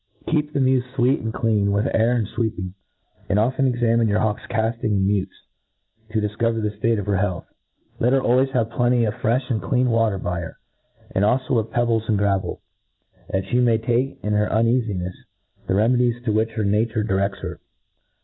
[0.27, 2.73] Keep the inew fweet and clean with air and fwecping;
[3.29, 5.43] and often examine your hawk's calling and mutes,
[6.09, 7.45] to difcover the ftate of her health.
[7.99, 10.57] Let her always have plenty of frefh and clear water by her,
[11.11, 12.55] and alfo of pebbles in gravely
[13.29, 15.13] that flie may take, in her uneafinefles,
[15.67, 17.59] the remedies to which nature direfts her.